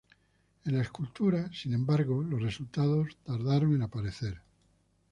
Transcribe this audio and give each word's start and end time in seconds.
En 0.65 0.75
la 0.75 0.81
escultura, 0.81 1.51
sin 1.53 1.75
embargo, 1.75 2.23
los 2.23 2.41
resultados 2.41 3.17
tardaron 3.23 3.75
en 3.75 3.83
aparecer. 3.83 4.41